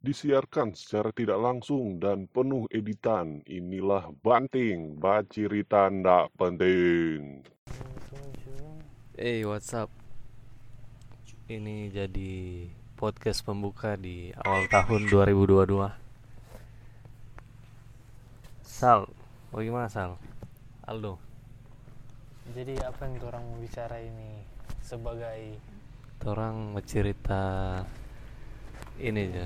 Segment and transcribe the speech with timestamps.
[0.00, 3.44] Disiarkan secara tidak langsung dan penuh editan.
[3.44, 7.44] Inilah Banting, Bacirita Ndak Penting.
[9.12, 9.92] Hey, what's up?
[11.52, 12.64] Ini jadi
[12.96, 15.68] podcast pembuka di awal tahun 2022.
[18.64, 19.04] Sal,
[19.52, 20.16] bagaimana Sal?
[20.88, 21.20] Aldo,
[22.56, 24.48] Jadi apa yang orang mau bicara ini
[24.80, 25.60] sebagai
[26.24, 27.84] orang mau cerita
[29.00, 29.44] ini aja.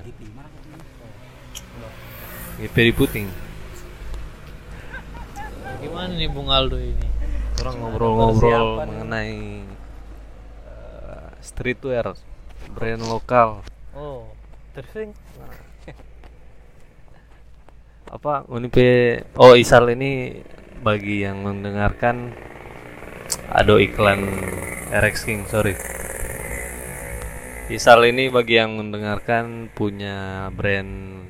[2.59, 3.27] Di puting.
[5.75, 7.07] gimana nih Bung Aldo ini?
[7.61, 9.63] Orang ngobrol-ngobrol mengenai
[10.65, 12.15] eh, streetwear,
[12.73, 13.61] brand lokal.
[13.95, 14.27] Oh,
[14.73, 15.13] tersing.
[18.15, 20.39] apa Unipe oh Isal ini
[20.79, 22.31] bagi yang mendengarkan
[23.49, 24.23] ada iklan
[24.93, 25.73] RX King sorry
[27.65, 31.25] Isal ini bagi yang mendengarkan punya brand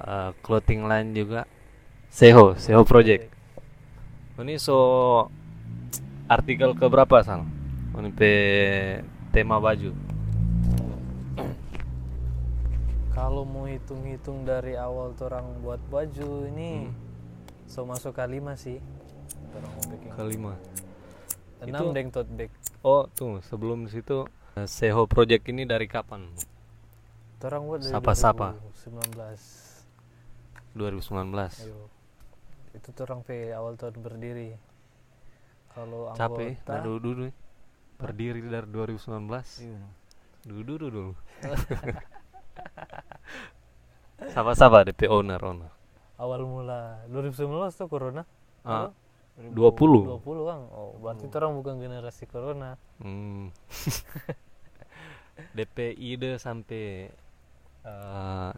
[0.00, 1.44] uh, clothing line juga
[2.08, 3.28] Seho Seho Project
[4.40, 5.28] ini so
[6.32, 7.44] artikel ke berapa Sal
[7.92, 8.32] Unipe
[9.28, 9.92] tema baju
[13.12, 16.96] Kalau mau hitung-hitung dari awal orang buat baju ini Hmm.
[17.68, 18.80] so masuk kelima sih.
[19.52, 20.52] Orang mau bikin kelima
[21.60, 22.50] enam deng tote bag.
[22.86, 24.24] oh tuh sebelum situ
[24.66, 26.26] Seho Project ini dari kapan
[27.38, 28.58] Orang buat dari Sapa-sapa.
[28.82, 29.14] 2019.
[30.74, 31.86] 2019 Ayo.
[32.74, 34.58] Itu orang pe awal tahun berdiri.
[35.70, 37.24] Kalau capek anggota nah, dulu dulu
[37.98, 39.26] berdiri dari 2019
[40.46, 41.12] dulu dulu dulu
[44.30, 45.70] siapa siapa DP owner owner
[46.18, 47.46] awal mula 2019
[47.78, 48.26] tuh corona.
[48.66, 48.90] ah, Halo?
[49.38, 50.62] 20 20 Kang.
[50.74, 52.74] Oh, berarti orang bukan generasi corona.
[52.98, 53.54] hmm.
[55.52, 57.08] DP ide sampai
[57.82, 58.50] eh,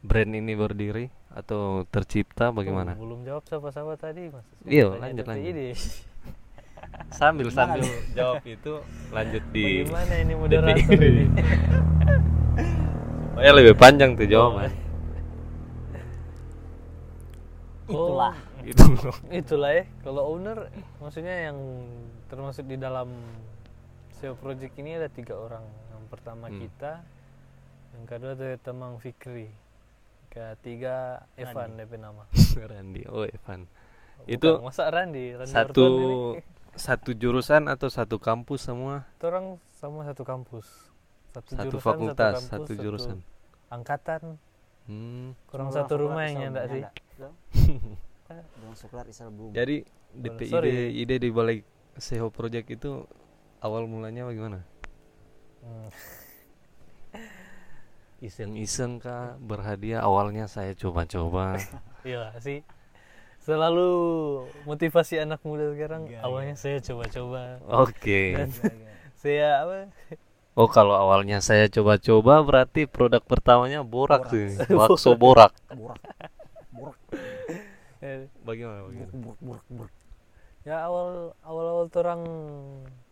[0.00, 4.46] brand ini berdiri atau tercipta bagaimana Oh, belum jawab siapa-siapa tadi, Mas.
[4.62, 5.52] Iya, lanjut, lanjut.
[5.52, 5.74] deh.
[7.18, 8.78] sambil sambil jawab itu
[9.10, 11.10] lanjut di Bagaimana ini moderator DPI.
[11.10, 11.24] ini?
[13.34, 14.70] oh ya lebih panjang tuh jawaban
[17.84, 18.34] Itulah.
[18.64, 18.80] itu
[19.28, 19.84] Itulah ya.
[20.00, 21.58] Kalau owner maksudnya yang
[22.32, 23.12] termasuk di dalam
[24.16, 25.60] SEO project ini ada tiga orang.
[26.14, 26.62] Pertama Hmm.
[26.62, 27.02] kita,
[27.98, 29.50] yang kedua tuh Temang Fikri,
[30.30, 32.22] ketiga Evan DP nama.
[32.70, 33.66] Randy oh Evan
[34.14, 35.86] Bukan, Itu masa Randi, Randi satu
[36.74, 40.66] satu jurusan atau satu kampus semua Kita orang sama satu kampus.
[41.34, 43.18] Satu, satu jurusan, fakultas kampus, satu jurusan
[43.74, 44.22] angkatan.
[44.86, 45.34] hmm.
[45.50, 46.82] Kurang satu rumah yang enggak sih?
[49.58, 49.76] Jadi
[50.14, 51.66] DP Oh, ide ide di balik
[51.98, 53.02] SEO project itu
[53.58, 54.62] awal mulanya bagaimana.
[58.24, 61.60] iseng-iseng kah berhadiah awalnya saya coba-coba
[62.08, 62.60] Iya sih.
[63.40, 63.88] Selalu
[64.64, 67.60] motivasi anak muda sekarang Iya, awalnya saya coba-coba.
[67.64, 68.48] oke Dan
[69.14, 69.76] saya apa?
[70.54, 75.98] oh kalau awalnya saya coba-coba berarti produk pertamanya borak sih bakso borak Borak.
[76.70, 76.98] Borak.
[78.44, 79.40] bagaimana bagaimana Borak.
[79.42, 79.64] Borak.
[79.68, 79.92] Borak.
[80.64, 82.22] Ya awal awal awal orang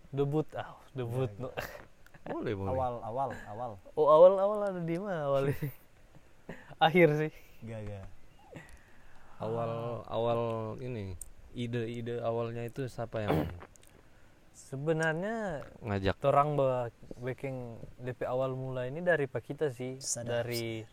[0.09, 1.49] debut ah debut Iya, no.
[2.25, 3.71] Boleh boleh Awal, awal, awal.
[3.93, 5.69] Oh awal awal ada di mana awal ini?
[6.87, 7.33] Akhir sih.
[7.63, 8.07] Gak, gak.
[9.39, 9.71] awal
[10.07, 10.41] awal
[10.79, 11.19] ini
[11.53, 13.51] ide-ide awalnya itu siapa yang
[14.53, 16.81] Sebenarnya ngajak orang bawa
[17.19, 20.87] baking DP awal mula ini dari Pak kita sih Sadar, dari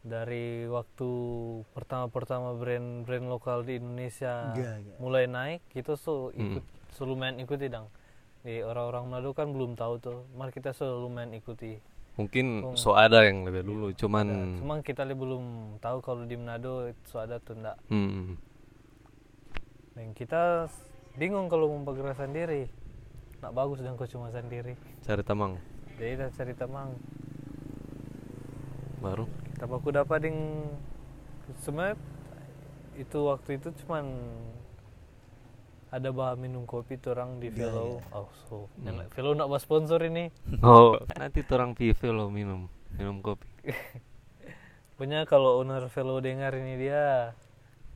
[0.00, 1.10] dari waktu
[1.70, 4.96] pertama-pertama brand-brand lokal di Indonesia Gak, gak.
[4.98, 6.58] mulai naik kita so Hmm.
[6.58, 7.88] ikut selalu main ikuti dong
[8.46, 10.18] di orang-orang Manado kan belum tahu tuh.
[10.34, 11.78] Malah kita selalu main ikuti.
[12.18, 14.58] Mungkin so ada yang lebih dulu cuman Ada.
[14.58, 17.78] cuman kita belum tahu kalau di Manado itu ada tuh enggak.
[17.86, 18.34] Hmm,
[19.94, 20.66] dan kita
[21.14, 22.66] bingung kalau mau bergerak sendiri.
[23.38, 24.74] Nggak bagus dan kau cuma sendiri.
[25.06, 25.62] Cari tamang.
[25.94, 26.88] Jadi kita cari teman
[28.98, 29.30] baru.
[29.54, 30.38] Kita baku dapat ding
[31.62, 31.94] sebenarnya
[32.98, 34.04] itu waktu itu cuman
[35.88, 38.16] ada bahan minum kopi orang di Iya, Velo iya.
[38.16, 40.28] oh so yang Velo nak buat sponsor ini
[40.60, 43.48] oh nanti orang PV lo minum minum kopi
[45.00, 47.32] punya kalau owner Velo dengar ini dia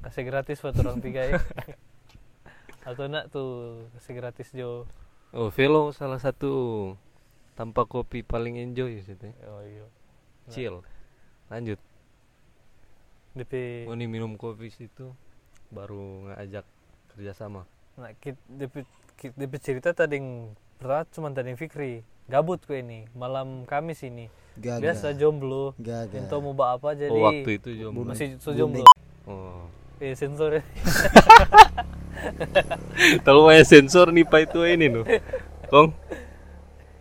[0.00, 1.40] kasih gratis buat orang tiga ya
[2.82, 3.50] atau enggak tuh
[3.98, 4.88] kasih gratis Jo
[5.32, 6.92] Oh, Velo salah satu
[7.56, 9.32] tanpa kopi paling enjoy situ.
[9.32, 9.48] ya.
[9.48, 9.86] oh iya
[10.52, 10.84] Chill.
[11.48, 11.80] Lanjut.
[13.32, 15.16] DP Oh, ini minum kopi situ
[15.72, 16.68] baru ngajak
[17.16, 17.64] kerjasama.
[17.94, 21.92] Nah kit DP, kit- DP cerita tadi yang pertama cuma tadi yang Fikri
[22.24, 24.80] gabut ku ini malam Kamis ini Gagal.
[24.82, 25.72] biasa jomblo.
[26.12, 28.04] Minta mau bawa apa jadi oh, waktu itu jomblo.
[28.06, 28.84] masih so jomblo
[29.22, 29.64] Oh.
[29.96, 30.62] eh sensor ya
[33.22, 35.06] Kalau main sensor nih Pak itu ini nuh.
[35.68, 35.94] Kong.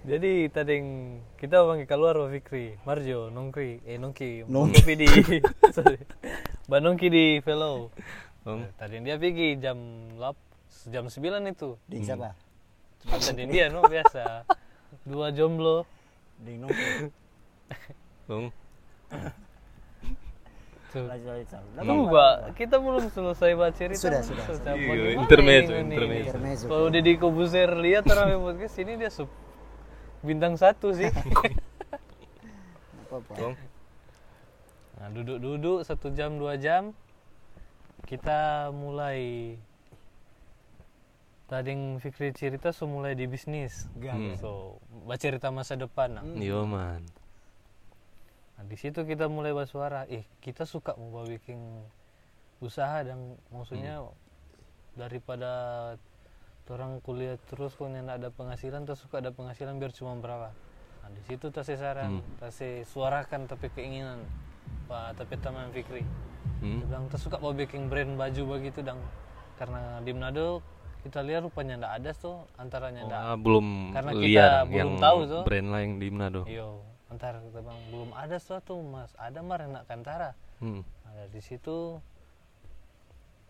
[0.01, 0.89] jadi tadi yang
[1.35, 4.81] kita panggil keluar Pak Fikri Marjo nongkri eh nongki Nongki.
[4.95, 5.07] di
[5.75, 5.99] sorry
[6.65, 7.91] Mbak nongki di fellow
[8.75, 9.77] tadi dia pergi jam
[10.15, 10.33] lap
[10.89, 12.33] jam 9 itu Ding siapa?
[13.01, 14.45] tadi dia no biasa
[15.05, 15.83] dua jomblo
[16.41, 16.65] Ding.
[16.65, 16.73] Udah,
[20.91, 21.07] Tuh,
[21.77, 22.11] Bang.
[22.11, 24.01] Mbak, kita belum selesai baca cerita.
[24.01, 24.75] Sudah, sudah, selesai.
[24.75, 25.95] Iya, intermezzo, ini?
[25.95, 26.67] intermezzo.
[26.67, 29.31] Kalau Deddy Kobuzer lihat orang yang podcast ini dia sub
[30.19, 31.07] bintang satu sih.
[33.07, 33.33] Apa apa?
[33.39, 33.55] Kong.
[34.99, 36.91] nah, duduk-duduk satu jam dua jam,
[38.03, 39.55] kita mulai
[41.51, 43.91] tadi yang Fikri cerita so mulai di bisnis.
[43.99, 44.39] Hmm.
[44.39, 46.15] So, baca cerita masa depan.
[46.15, 46.23] Nah.
[46.39, 47.03] Yo man.
[48.55, 51.59] Nah, di situ kita mulai bersuara, eh kita suka mau bikin
[52.63, 53.99] usaha dan maksudnya
[54.95, 55.51] daripada
[56.71, 60.55] orang kuliah terus kok nggak ada penghasilan, terus suka ada penghasilan biar cuma berapa.
[61.03, 64.23] Nah di situ tas saran, tas suarakan tapi keinginan
[64.87, 66.07] Pak tapi teman Fikri.
[66.63, 66.79] Hmm.
[66.79, 68.95] Dia bilang terus suka mau bikin brand baju begitu dan
[69.59, 70.63] karena di Manado
[71.01, 74.91] kita lihat rupanya ndak ada tuh antaranya ndak Ah, belum Karena kita lihat belum yang
[74.97, 75.41] tahu, tuh.
[75.43, 76.41] brand lain di Manado.
[76.45, 76.67] Iyo,
[77.07, 80.37] antar kita bang belum ada suatu mas, ada mar enak kantara.
[80.57, 80.85] Hmm.
[81.03, 81.97] Ada di situ.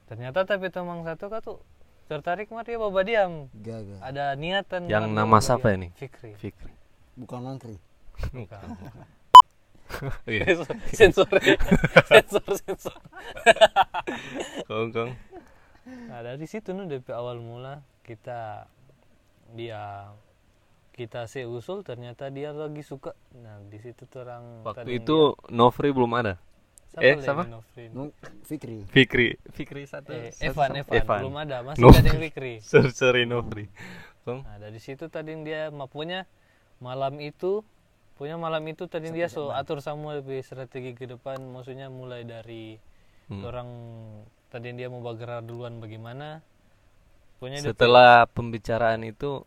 [0.06, 1.57] Ternyata tapi teman satu tuh
[2.06, 3.48] tertarik mar dia bawa diam.
[3.53, 4.00] Gagal.
[4.00, 4.88] Ada niatan.
[4.88, 5.92] Yang nama bawa siapa ini?
[5.94, 6.36] Fikri.
[6.36, 6.71] Fikri.
[7.15, 7.75] Bukan nongkri.
[8.31, 8.63] Bukan.
[10.24, 10.56] Iya.
[10.88, 11.27] sensor,
[12.07, 12.95] sensor, sensor.
[14.63, 15.12] Kong kong.
[15.83, 18.69] Nah dari situ nih DP awal mula kita
[19.51, 20.12] dia
[20.92, 23.16] kita sih usul ternyata dia lagi suka.
[23.36, 26.38] Nah di situ tuh orang Waktu itu Novri belum ada.
[26.94, 27.48] dia- eh?
[27.89, 28.12] Nong
[28.44, 28.83] Fikri.
[28.86, 29.28] Fikri.
[29.50, 30.12] Fikri satu.
[30.12, 31.98] Eh, satu Evan, sama- Evan, belum ada, masih Novri.
[31.98, 32.54] ada yang Fikri.
[32.68, 33.66] Sorry, sorry Novri.
[34.22, 34.44] Kong.
[34.44, 36.27] Nah, dari situ tadi dia ma- punya
[36.77, 37.63] malam itu
[38.13, 42.77] punya malam itu tadi dia so atur semua lebih strategi ke depan maksudnya mulai dari
[43.25, 43.42] Hmm.
[43.42, 43.69] orang
[44.51, 46.44] tadi dia mau bergerak duluan bagaimana
[47.39, 49.42] punya dia- Setelah pembicaraan itu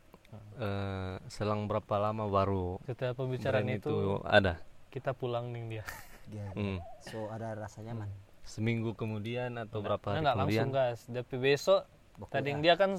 [0.57, 4.59] eh, selang berapa lama baru setelah pembicaraan itu, itu ada?
[4.89, 5.85] kita pulang nih dia
[6.25, 6.53] Gagal.
[6.57, 6.79] Hmm.
[7.05, 8.09] So ada rasa nyaman.
[8.43, 10.65] Seminggu kemudian atau berapa nah, hari nggak kemudian?
[10.65, 11.81] langsung gas tapi besok
[12.29, 12.97] tadi dia kan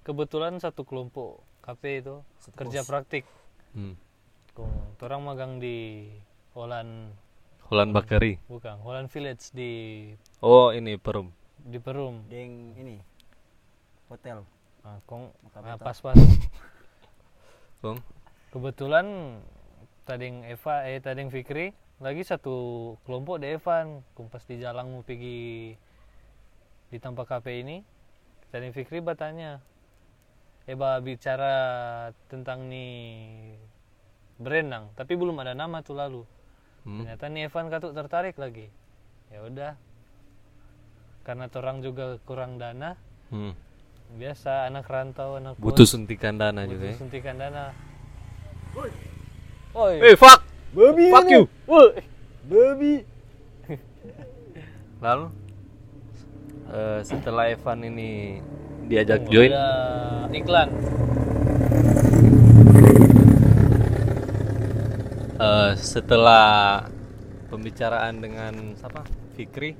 [0.00, 2.14] kebetulan satu kelompok KP itu
[2.54, 3.26] kerja praktik
[3.74, 3.98] Hmm.
[5.02, 6.06] Orang magang di
[6.54, 7.10] Holland
[7.74, 8.38] Holland Bakery.
[8.46, 9.72] bukan Holland Village di
[10.38, 11.34] Oh ini perum.
[11.58, 13.02] di Perum Ding ini.
[14.06, 14.46] Hotel.
[14.86, 16.14] nah, kong nah, pas pas
[17.82, 17.98] Kong.
[18.54, 19.42] kebetulan
[20.06, 25.74] tading Eva eh tading Fikri lagi satu kelompok di Evan kumpas di jalan mau pergi
[26.94, 27.82] di tempat kafe ini
[28.54, 29.58] tading Fikri bertanya
[30.70, 31.56] Eba bicara
[32.30, 33.58] tentang nih
[34.38, 36.22] brand nang tapi belum ada nama tuh lalu
[36.84, 37.00] Hmm.
[37.02, 38.68] ternyata nih Evan katuk tertarik lagi
[39.32, 39.72] ya udah
[41.24, 42.94] karena orang juga kurang dana
[43.32, 43.56] Hmm.
[44.14, 46.94] biasa anak rantau anak kos, Butuh suntikan dana butuh juga ya.
[46.94, 47.72] suntikan dana
[49.74, 49.94] Oi.
[49.98, 50.38] Eh fuck.
[50.74, 51.06] Babi.
[51.10, 51.42] Fuck you.
[51.66, 51.98] Woi.
[52.46, 52.94] Babi.
[55.04, 55.26] Lalu
[56.70, 58.38] eh, setelah Evan ini
[58.86, 59.50] diajak Tunggu, join,
[60.30, 60.68] iklan
[65.36, 66.86] eh, setelah
[67.48, 69.02] pembicaraan dengan siapa?
[69.34, 69.74] Fikri,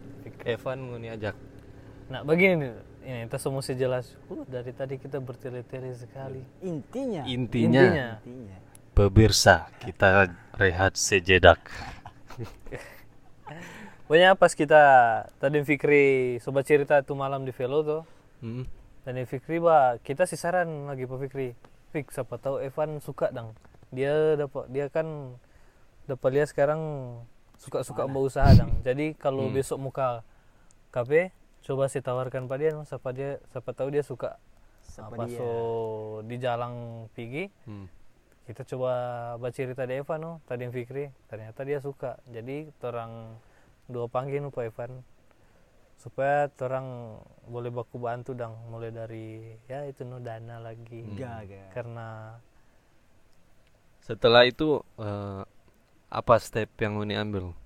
[0.45, 1.35] Evan mau ajak.
[2.05, 2.73] nah begini nih
[3.05, 7.25] ini kita semua sih jelas uh, dari tadi kita bertele-tele sekali Intinya.
[7.25, 8.59] Intinya, intinya Intinya.
[8.93, 11.65] pemirsa kita rehat sejedak.
[14.05, 14.83] pokoknya pas kita
[15.41, 16.05] tadi Fikri
[16.45, 18.03] sobat cerita itu malam di Velo tuh
[18.45, 18.69] Hmm.
[19.09, 21.57] dan Fikri bah kita sih saran lagi Pak Fikri
[21.89, 23.57] Fik siapa tahu Evan suka dong
[23.95, 25.39] dia dapat dia kan
[26.05, 26.81] dapat lihat sekarang
[27.57, 30.21] suka-suka mau usaha dong jadi kalau besok muka
[30.91, 31.31] KP
[31.65, 34.37] coba sih tawarkan pada dia siapa dia siapa tahu dia suka
[35.01, 35.39] apa dia?
[35.41, 35.49] so
[36.23, 37.89] di jalan pergi Hmm.
[38.45, 38.93] kita coba
[39.41, 43.41] baca cerita di Evan no tadi yang Fikri ternyata dia suka jadi orang
[43.89, 45.01] dua panggil no Pak Evan
[45.97, 47.17] supaya orang
[47.49, 51.73] boleh baku bantu dang mulai dari ya itu no dana lagi Gaga.
[51.73, 52.37] karena
[54.05, 54.69] Setelah itu
[55.01, 55.43] eh,
[56.13, 57.57] apa step yang Uni ambil?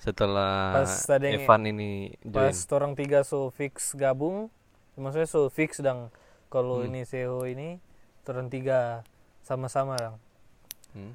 [0.00, 2.50] Setelah Pas tadi Evan ini join.
[2.50, 4.50] pas orang tiga so fix gabung
[4.98, 6.10] maksudnya so fix dang
[6.50, 6.90] kalau Hmm.
[6.90, 7.78] ini SEO ini
[8.26, 9.06] orang tiga
[9.40, 10.16] sama-sama dang
[10.92, 11.14] Hmm.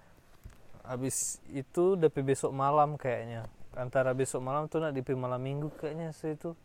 [0.82, 6.16] habis itu DP besok malam kayaknya antara besok malam tuh nak DP malam minggu kayaknya
[6.16, 6.56] so itu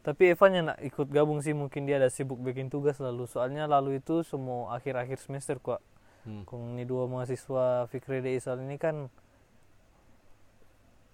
[0.00, 3.68] tapi Evan yang nak ikut gabung sih mungkin dia ada sibuk bikin tugas lalu soalnya
[3.68, 5.78] lalu itu semua akhir-akhir semester kok
[6.24, 6.42] Hmm.
[6.42, 9.12] Kong ini dua mahasiswa Fikri Deisal ini kan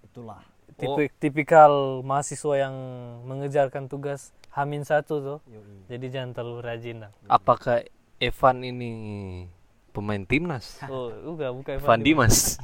[0.03, 0.43] Itulah.
[0.73, 2.75] tipi- tipikal mahasiswa yang
[3.25, 5.87] mengejarkan tugas Hamin satu tuh Yoi.
[5.89, 7.83] jadi jangan terlalu rajin lah Apakah
[8.17, 8.91] Evan ini
[9.91, 10.79] pemain timnas?
[10.89, 12.59] oh enggak bukan Evan Evan Dimas.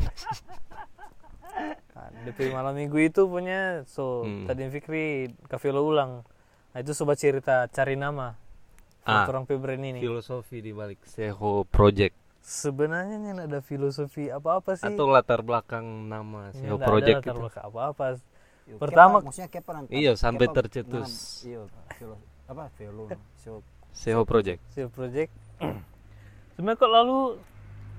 [1.92, 4.46] Nah, DP malam minggu itu punya so Hmm.
[4.46, 5.04] tadi Fikri
[5.44, 6.22] kafelo ulang
[6.70, 8.36] nah itu sobat cerita cari nama
[9.02, 9.22] Ah.
[9.24, 15.10] orang Febren ini Filosofi di balik Seho Project sebenarnya ini ada filosofi apa-apa sih atau
[15.10, 17.40] latar belakang nama Ini ada Project latar itu.
[17.42, 18.04] belakang apa-apa
[18.66, 19.90] Yo, Pertama- Kepa, maksudnya kepa nanti.
[19.94, 21.06] Iya, sampai tercetus.
[21.06, 21.60] nanam- Iya,
[22.46, 22.62] apa
[23.92, 24.60] Seho Project.
[24.68, 25.30] Save Project
[26.54, 27.18] sebenarnya kok lalu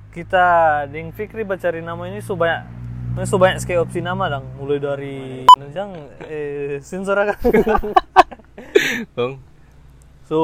[0.10, 0.46] kita
[0.88, 2.64] dengan Fikri bacari nama ini so banyak
[3.24, 5.18] so banyak sekali opsi nama dong mulai dari
[5.74, 7.38] jangan eh, sensor akan
[9.14, 9.32] Bang.
[10.28, 10.38] so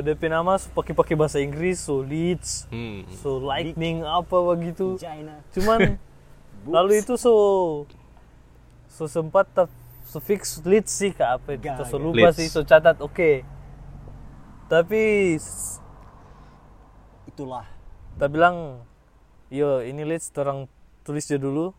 [0.00, 3.02] DP nama so pakai-pakai bahasa Inggris so Leeds Hmm.
[3.16, 5.42] so lightning apa begitu China.
[5.50, 5.98] cuman
[6.66, 7.32] lalu itu so
[8.86, 9.68] so sempat tap,
[10.02, 12.38] so fix lead sih ke apa itu Gak, so lupa Leeds.
[12.38, 13.42] sih so catat oke
[14.66, 15.78] tapi s-
[17.26, 17.66] Itulah.
[18.14, 18.80] kita bilang
[19.48, 20.64] yo ini leads orang
[21.02, 21.74] tulis aja dulu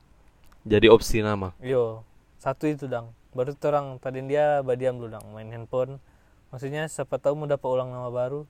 [0.61, 1.55] Jadi opsi nama.
[1.57, 2.03] yo
[2.37, 5.97] satu itu dang baru orang tadi dia badiam dulu dang main handphone
[6.47, 8.47] maksudnya siapa tahu mau dapat ulang nama baru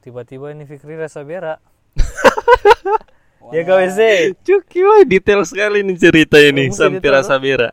[0.00, 1.58] tiba-tiba ini Fikri rasa berak
[3.50, 4.00] dia ke WC
[4.38, 7.72] Cuki wah detail sekali nih cerita ini Oh, sampai rasa berak.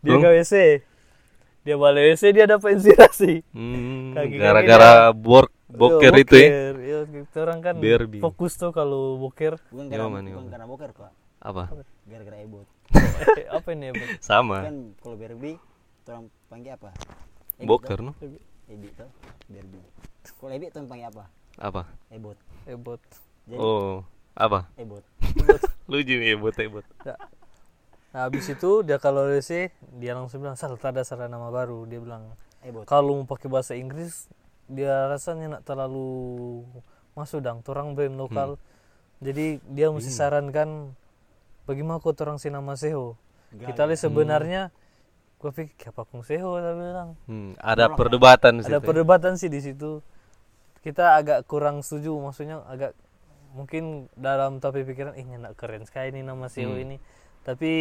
[0.00, 0.54] dia ke WC
[1.62, 6.42] dia balik WC dia dapat inspirasi Hmm, gara-gara work boker itu ya.
[6.44, 6.74] boker.
[6.82, 8.18] Yo, kita orang kan Derby.
[8.20, 11.12] fokus tuh kalau boker Bukan karena, yo, bukan karena boker, Pak.
[11.40, 11.62] Apa?
[12.04, 12.68] Gara-gara ebot.
[13.56, 14.10] apa ini Bang?
[14.20, 14.68] Sama.
[14.68, 15.56] Kan kalau berbi,
[16.04, 16.92] orang panggil apa?
[17.56, 18.12] Boker no?
[18.72, 19.10] Ebit tuh,
[19.52, 19.80] berbi.
[20.24, 21.24] Kalau ebit tuh panggil apa?
[21.60, 21.82] Apa?
[22.08, 22.38] Ebot.
[22.64, 23.02] ebot
[23.44, 24.00] Jadi Oh,
[24.32, 24.72] apa?
[24.80, 25.04] ebot.
[25.90, 26.86] Lucu nih buat buat.
[28.12, 31.88] nah habis itu dia kalau WC dia langsung bilang sal tak ada saran nama baru
[31.88, 32.28] dia bilang
[32.60, 32.84] Ebot.
[32.84, 34.28] kalau mau pakai bahasa Inggris
[34.68, 36.60] dia rasanya nak terlalu
[37.16, 38.60] masuk dang orang brand lokal
[39.24, 40.92] jadi dia mesti sarankan
[41.64, 43.16] bagaimana kok orang si nama Seho
[43.56, 44.62] kita lihat sebenarnya
[45.42, 48.80] gua pikir apa kong Seho saya bilang Hmm, ada perdebatan ada situ.
[48.80, 49.98] perdebatan sih di situ
[50.80, 52.94] kita agak kurang setuju maksudnya agak
[53.52, 53.84] mungkin
[54.14, 56.84] dalam tapi pikiran ih nak keren sekali ini nama CEO Hmm.
[56.84, 56.96] ini
[57.42, 57.72] tapi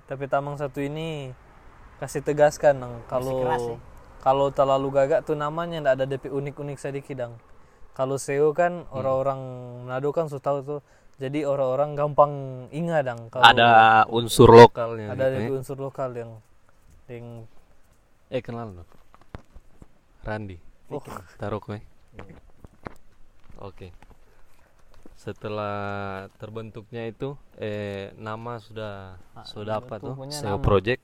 [0.00, 1.34] tapi tamang satu ini
[1.98, 3.76] kasih tegaskan Nang, kalau ya.
[4.18, 7.34] kalau terlalu gagak tuh namanya ndak ada DP unik-unik sedikit dang
[7.92, 8.94] kalau SEO kan Hmm.
[8.94, 9.40] orang-orang
[9.84, 10.80] Manado kan sudah tahu tuh
[11.18, 12.32] jadi orang-orang gampang
[12.70, 13.70] ingat dang kalau Ada
[14.08, 15.52] unsur lokalnya ada gitu DP ya.
[15.52, 16.30] unsur lokal yang
[17.10, 17.44] yang
[18.30, 18.84] Eh kenal lo.
[20.22, 20.54] Randi.
[20.86, 21.02] oh
[21.34, 21.82] Taruh kue.
[23.58, 23.90] Oke.
[25.18, 30.62] Setelah terbentuknya itu eh nama sudah sudah dapat tuh SEO nama.
[30.62, 31.02] project.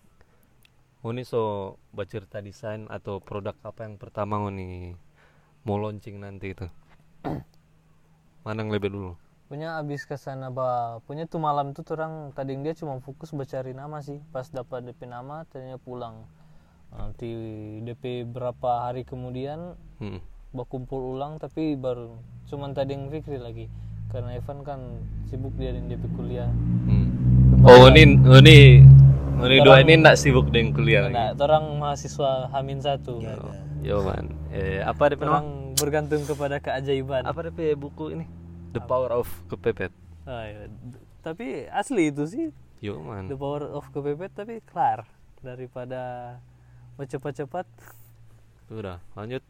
[1.02, 4.94] Uni so bercerita desain atau produk apa yang pertama Uni
[5.66, 6.70] mau launching nanti itu.
[8.46, 9.18] Mana yang lebih dulu?
[9.46, 13.70] Punya abis ke sana bah punya tuh malam tuh orang tadi dia cuma fokus mencari
[13.70, 16.26] nama sih pas dapat DP nama tadinya pulang
[16.90, 17.30] nanti
[17.80, 20.18] DP berapa hari kemudian Hmm.
[20.50, 23.66] berkumpul ulang tapi baru cuman tadi yang Fikri lagi
[24.08, 24.80] karena Evan kan
[25.24, 26.50] sibuk dia di DP kuliah
[26.84, 27.06] Hmm.
[27.62, 28.58] Oh ini ini
[29.38, 31.38] ini dua ini ndak sibuk dengan kuliah nah lagi.
[31.38, 33.22] orang mahasiswa Hamin satu
[33.80, 34.34] Yo man.
[34.50, 38.26] Eh apa DP orang bergantung kepada keajaiban Apa DP buku ini?
[38.76, 39.92] The Power of Kepepet.
[40.22, 40.68] Ah, iya.
[41.20, 42.46] Tapi asli itu sih
[42.78, 43.26] Yo man.
[43.26, 45.08] The Power of Kepepet tapi kelar
[45.40, 46.36] daripada
[46.96, 47.64] cepat-cepat
[48.68, 49.40] Udah, lanjut.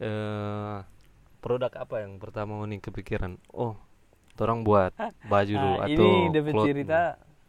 [0.00, 0.76] Eh
[1.38, 3.34] produk apa yang pertama nih kepikiran?
[3.50, 3.74] Oh,
[4.38, 4.94] orang buat
[5.26, 6.66] baju dulu Nah, atau ini cloth.
[6.70, 7.00] cerita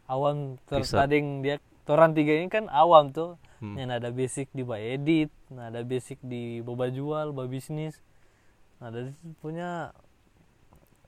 [0.04, 0.36] awam
[0.68, 1.56] tertading dia
[1.88, 3.80] orang tiga ini kan awam tuh Hmm.
[3.80, 7.96] yang ada basic di edit ada basic di boba jual boba bisnis
[9.08, 9.94] situ punya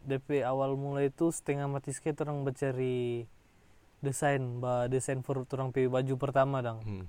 [0.07, 3.27] DP awal mulai itu setengah mati sekali orang mencari
[3.99, 7.05] desain bah desain for orang pi baju pertama dong Hmm.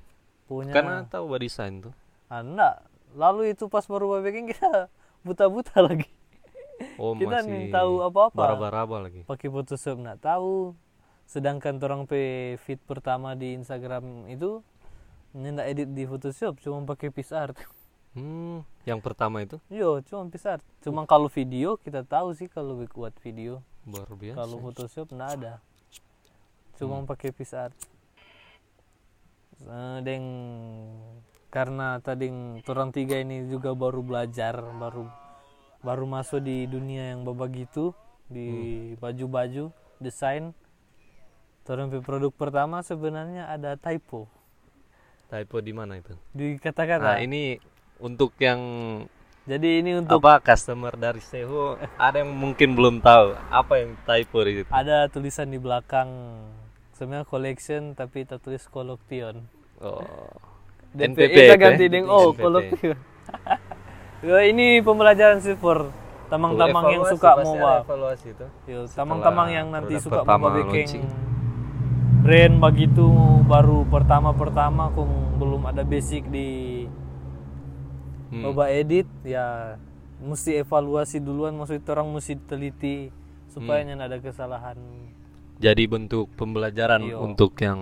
[0.46, 1.94] punya Karena tahu bah desain tuh.
[2.27, 2.82] ah, enggak
[3.13, 4.89] lalu itu pas baru baking kita
[5.22, 6.10] buta-buta lagi
[6.96, 9.22] Oh, kita masih tahu apa-apa Baraba-raba lagi.
[9.24, 10.77] pakai Photoshop nggak tahu
[11.25, 12.18] sedangkan orang pe
[12.60, 14.62] feed pertama di Instagram itu
[15.34, 17.58] nyendak edit di Photoshop cuma pakai PixArt
[18.17, 19.62] Hmm, yang pertama itu?
[19.69, 23.62] Yo cuma PixArt cuma kalau video kita tahu sih kalau buat video.
[23.86, 24.38] Luar biasa.
[24.41, 25.53] kalau Photoshop nggak ada.
[26.81, 27.77] Cuma pakai PixArt
[29.65, 30.25] Eh, deng
[31.50, 32.29] karena tadi
[32.69, 35.09] orang tiga ini juga baru belajar baru
[35.81, 37.97] baru masuk di dunia yang begitu
[38.29, 40.53] di baju-baju desain.
[41.67, 44.29] Orang pe produk pertama sebenarnya ada typo.
[45.27, 46.15] Typo di mana itu?
[46.31, 47.59] di Nah, kata-kata ini
[48.00, 48.60] untuk yang
[49.44, 54.44] jadi ini untuk apa customer dari Seho ada yang mungkin belum tahu apa yang typo
[54.44, 54.70] di situ.
[54.70, 56.10] ada tulisan di belakang
[56.92, 59.46] sebenarnya collection tapi tertulis collection
[59.77, 60.01] Oh.
[60.98, 61.92] DP, NPP kita itu ganti ya?
[61.92, 62.39] deng oh NPP.
[62.39, 62.98] collection
[64.20, 65.94] Ya, ini pembelajaran sih for
[66.27, 68.46] tamang-tamang yang suka pasti mau ada ba- evaluasi itu.
[68.66, 71.06] Yo, tamang-tamang yang nanti suka bikin launching.
[72.20, 73.06] brand begitu
[73.46, 76.76] baru pertama-pertama kung belum ada basic di
[78.44, 78.70] Hmm.
[78.70, 79.77] edit ya
[80.17, 83.10] mesti evaluasi duluan maksudnya orang mesti teliti
[83.50, 84.01] supaya Hmm.
[84.01, 84.77] ada kesalahan
[85.58, 87.17] Jadi bentuk pembelajaran Iya.
[87.17, 87.82] untuk yang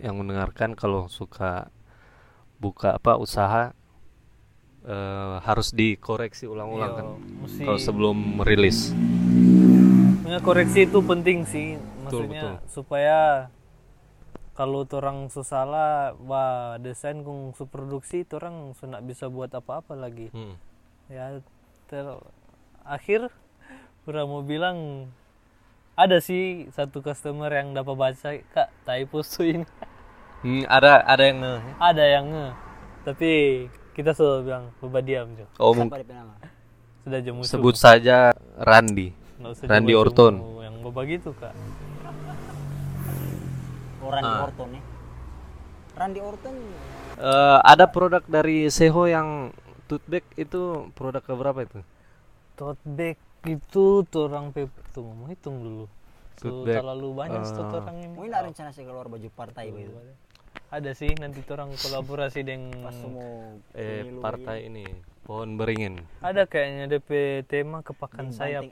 [0.00, 1.68] yang mendengarkan kalau suka
[2.56, 3.76] buka apa usaha
[4.86, 7.06] eh, harus dikoreksi ulang-ulang Yo, kan
[7.44, 8.94] mesti kalau sebelum merilis.
[8.94, 13.18] Sebenarnya koreksi itu penting sih Betul, maksudnya supaya
[14.56, 15.68] kalau orang susah
[16.18, 20.56] bah desain kung produksi orang sudah bisa buat apa-apa lagi Hmm.
[21.06, 21.38] ya
[21.86, 22.08] ter
[22.82, 23.28] akhir
[24.24, 25.06] mau bilang
[25.94, 29.66] ada sih satu customer yang dapat baca kak typo tuh ini
[30.36, 32.48] Hmm, ada ada yang nge- ada yang nge
[33.02, 33.30] tapi
[33.92, 35.46] kita selalu bilang coba diam Jo.
[35.56, 35.72] oh
[37.02, 39.14] sudah jemu sebut saja Randi.
[39.62, 40.34] Randy coba-coba Orton.
[40.60, 41.54] yang begitu kak
[44.06, 44.44] Oh, Randy Ah.
[44.44, 44.82] Orton ya.
[45.96, 46.54] Randy Orton
[47.16, 49.48] Eh, ada produk dari Seho yang
[49.86, 51.80] tote bag itu produk keberapa itu?
[52.52, 55.84] tote bag itu orang pe tunggu mau hitung dulu
[56.36, 59.96] bag, terlalu banyak eh, stok orang ini mungkin ada rencana sih keluar baju partai begitu.
[60.66, 62.90] ada sih nanti orang kolaborasi dengan
[63.72, 64.84] Eh pemilu partai ini
[65.22, 66.04] pohon beringin.
[66.20, 67.08] ada kayaknya DP
[67.46, 68.68] tema kepakan sayap.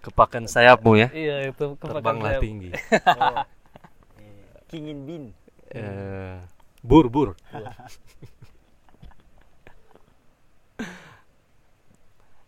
[0.00, 1.08] Kepakan sayapmu ya.
[1.12, 2.70] iya itu kepakan Terbanglah sayap tinggi.
[3.20, 3.44] Oh.
[4.72, 5.24] Eh, King in Bin.
[5.68, 6.40] Eh,
[6.80, 7.36] bur bur.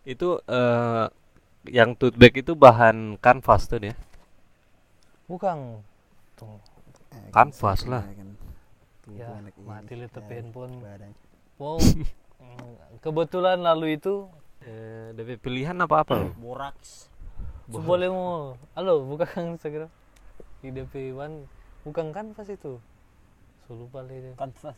[0.05, 1.05] itu eh
[1.65, 3.93] yang tote bag itu bahan kanvas tuh dia.
[5.25, 5.81] bukan
[7.33, 8.05] Kanvas lah.
[9.09, 9.29] ya
[9.61, 11.13] mati lihat tapi handphone Badan.
[11.57, 11.77] wow
[13.05, 14.25] kebetulan lalu itu
[14.65, 16.25] Eh, DP pilihan apa apa?
[16.41, 17.05] Borax.
[17.69, 19.85] so, boleh mau halo bukan segera
[20.57, 21.45] di DP one
[21.85, 22.81] bukan kanvas itu
[23.65, 24.33] so lupa lagi dia.
[24.35, 24.75] Kanvas.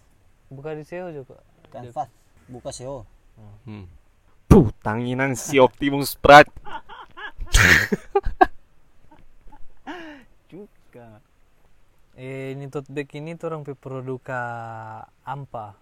[0.52, 1.40] bukan di SEO juga
[1.72, 2.10] Kanvas.
[2.48, 3.04] Buka SEO.
[3.68, 3.86] Hmm.
[4.48, 6.48] Puh, tanginan si Optimus Prime.
[10.48, 11.20] Juga.
[12.18, 14.42] Eh, ini tote bag ini tuh orang produk ka
[15.28, 15.76] ampa.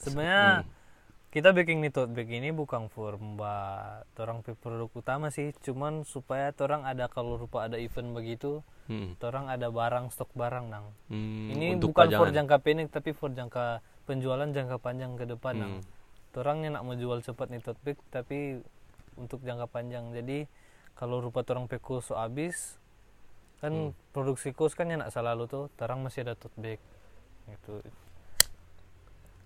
[0.00, 0.64] Sebenarnya
[1.30, 6.50] kita bikin ini tote bag ini bukan for mbak orang produk utama sih, cuman supaya
[6.58, 9.14] orang ada kalau rupa ada event begitu, Hmm.
[9.22, 10.90] orang ada barang stok barang nang.
[11.06, 12.50] Hmm, ini bukan for pajangan.
[12.50, 13.78] jangka pendek tapi for jangka
[14.10, 15.74] penjualan jangka panjang ke depan nang.
[15.78, 16.34] Hmm.
[16.34, 18.58] Orangnya nak mau jual cepat nih tote bag tapi
[19.14, 20.10] untuk jangka panjang.
[20.10, 20.50] Jadi
[20.98, 22.82] kalau rupa orang pe so habis
[23.62, 26.82] kan produksi kos kan ya nak selalu tuh terang masih ada tote bag
[27.46, 27.78] gitu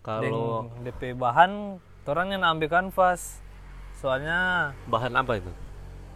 [0.05, 3.41] Kalau DP bahan orangnya nak ambil kanvas
[3.97, 5.53] soalnya bahan apa itu?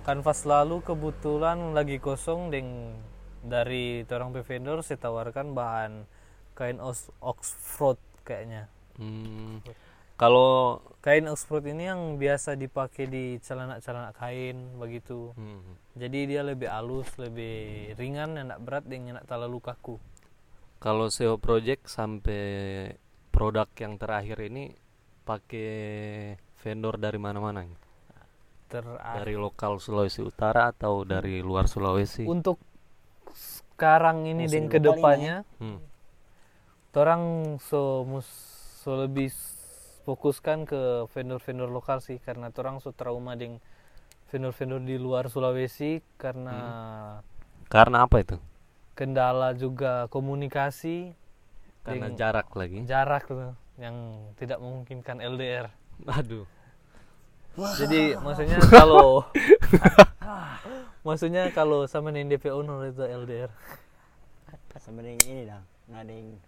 [0.04, 2.96] kanvas lalu kebetulan lagi kosong deng
[3.44, 6.08] dari orang vendor saya tawarkan bahan
[6.56, 6.80] kain
[7.20, 9.62] oxford kayaknya Hmm.
[10.18, 15.94] Kalau kain oxford ini yang biasa dipakai di celana-celana kain begitu hmm.
[15.94, 19.96] jadi dia lebih halus lebih ringan enak berat dan enak terlalu kaku
[20.82, 22.90] kalau SEO project sampai
[23.34, 24.64] produk yang terakhir ini
[25.28, 25.70] pakai
[26.62, 27.62] vendor dari mana-mana?
[28.68, 32.24] terakhir Dari lokal Sulawesi Utara atau dari luar Sulawesi?
[32.28, 32.58] untuk
[33.32, 35.78] sekarang ini dan ke depannya Hmm.
[36.98, 37.22] orang
[37.62, 38.26] so mus
[38.82, 39.30] so lebih
[40.02, 40.80] fokuskan ke
[41.14, 43.62] vendor-vendor lokal sih karena orang so trauma dengan
[44.30, 46.58] vendor-vendor di luar Sulawesi karena
[47.68, 48.36] Karena apa itu?
[48.98, 51.14] kendala juga komunikasi
[51.88, 53.96] karena jarak lagi jarak tuh yang
[54.36, 55.72] tidak memungkinkan LDR
[56.06, 56.46] aduh
[57.58, 59.26] jadi maksudnya kalau
[61.02, 63.50] maksudnya kalau sama nih DP owner itu LDR
[64.78, 65.58] Sama dengan ini dah.
[65.90, 66.38] Ngading.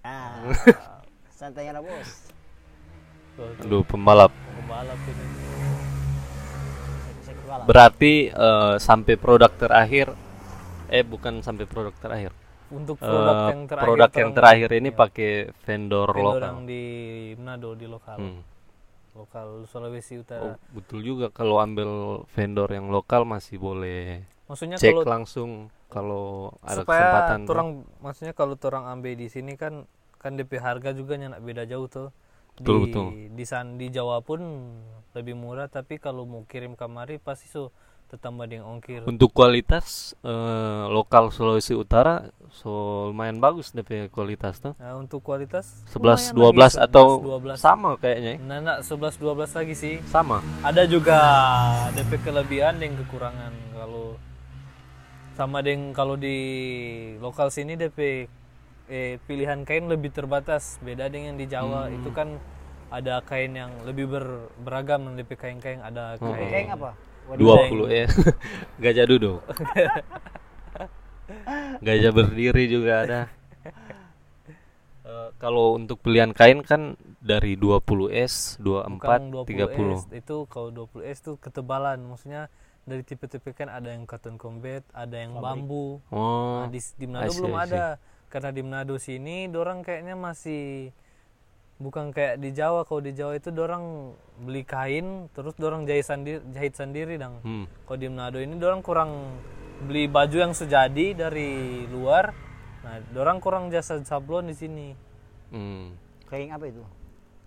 [0.00, 0.48] Ah.
[1.38, 2.32] Santai ya bos.
[3.62, 5.24] Aduh pembalap pembalap ini
[7.68, 10.16] berarti eh, sampai produk terakhir
[10.88, 12.32] eh bukan sampai produk terakhir
[12.68, 15.30] untuk Eh, produk yang terakhir produk yang terakhir ini ya, pakai
[15.64, 16.82] vendor, vendor lokal yang di
[17.38, 18.40] Manado di lokal Hmm.
[19.16, 21.90] lokal Sulawesi Oh, Utara betul juga kalau ambil
[22.34, 25.50] vendor yang lokal masih boleh maksudnya cek kalau langsung
[25.88, 27.52] kalau ada supaya kesempatan tuh.
[27.56, 27.68] orang
[28.04, 29.84] maksudnya kalau orang ambil di sini kan
[30.22, 32.08] kan DP harga juga nyak beda jauh tuh
[32.58, 33.06] Betul, di betul.
[33.38, 34.40] di san di Jawa pun
[35.14, 37.70] lebih murah tapi kalau mau kirim kamari pasti so
[38.08, 42.72] tetambah dengan ongkir Untuk kualitas eh, lokal Sulawesi Utara so
[43.12, 44.72] lumayan bagus DP kualitas tuh.
[44.76, 47.60] nah, untuk kualitas 11 lumayan 12 lagi, atau 11, 12.
[47.60, 48.34] sama kayaknya.
[48.34, 48.42] ya.
[48.42, 50.40] nah, nah 11 12 lagi sih Sama.
[50.64, 51.18] ada juga
[51.92, 54.16] DP kelebihan dan kekurangan kalau
[55.36, 56.38] sama dengan kalau di
[57.20, 58.26] lokal sini DP
[58.88, 62.40] eh, pilihan kain lebih terbatas beda dengan di Jawa itu kan
[62.88, 66.90] ada kain yang lebih ber- beragam DP kain-kain ada kain Kayak apa?
[67.28, 67.88] Waduh.
[67.88, 68.06] 20 ya.
[68.82, 69.40] Gajah duduk.
[71.86, 73.20] Gajah berdiri juga ada.
[75.08, 79.48] Eh, kalau untuk pilihan kain kan dari 20S, 24, bukan 30.
[79.48, 82.52] 20S itu kalau 20S itu ketebalan maksudnya
[82.88, 86.64] dari tipe-tipe kan ada yang cotton combat ada yang bambu Oh.
[86.64, 88.00] Nah, di, di Manado belum ada
[88.32, 90.92] karena di Manado sini dorang kayaknya masih
[91.78, 96.42] bukan kayak di Jawa kalau di Jawa itu dorang beli kain terus dorang jahit sendiri
[96.48, 97.64] jahit sendiri dong Hmm.
[97.84, 99.38] kalau di Manado ini dorang kurang
[99.80, 101.50] beli baju yang sejadi dari
[101.86, 102.34] luar
[102.80, 104.88] nah dorang kurang jasa sablon di sini
[105.48, 105.96] Hmm.
[106.26, 106.84] Kayak apa itu?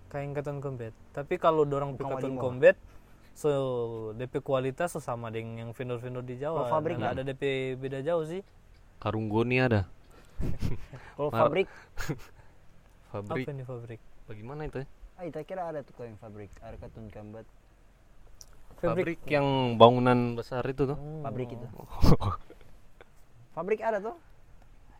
[0.07, 2.39] kain cotton combat tapi kalau dorang pakai Walimo.
[2.41, 2.75] combat
[3.31, 3.51] so
[4.13, 7.43] DP kualitas so sama dengan yang vendor-vendor di Jawa Kalau pabrik nggak ada DP
[7.75, 8.43] beda jauh sih
[8.97, 9.87] Karunggoni ada.
[11.15, 11.65] Kalau pabrik,
[13.09, 13.43] Fabrik.
[13.43, 14.79] apa ini pabrik Bagaimana itu?
[14.79, 14.87] ya?
[15.19, 17.43] ah, kita kira ada tuh kayak pabrik, ada katun kambat.
[18.79, 20.95] Fabrik yang bangunan besar itu tuh.
[20.95, 21.19] Hmm.
[21.27, 21.67] Pabrik itu.
[23.59, 24.15] Pabrik ada tuh?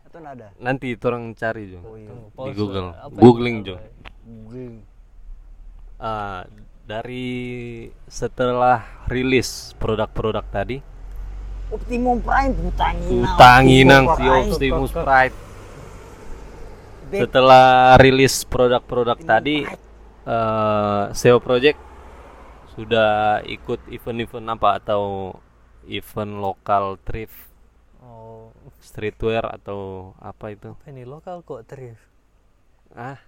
[0.04, 0.48] Atau enggak ada?
[0.60, 1.80] Nanti itu orang cari Jo.
[1.80, 2.12] Oh iya.
[2.12, 2.52] Di pause.
[2.60, 2.92] Google.
[2.92, 3.56] Apa Googling?
[3.64, 3.80] Jo.
[4.20, 4.74] Googling.
[5.96, 6.44] Ah,
[6.84, 7.32] dari
[8.12, 10.76] setelah rilis produk-produk tadi,
[11.72, 13.24] Optimum Prime Utanginang.
[13.24, 14.52] Utanginang si Prime.
[14.52, 15.36] Optimus Pride.
[17.12, 19.68] Setelah rilis produk-produk tadi,
[20.24, 21.78] eh SEO Project
[22.72, 25.02] sudah ikut event-event apa atau
[25.84, 27.52] event lokal thrift
[28.02, 28.50] Oh,
[28.82, 30.72] streetwear atau apa itu?
[30.72, 32.02] apa ini lokal kok thrift?
[32.92, 33.20] Ah,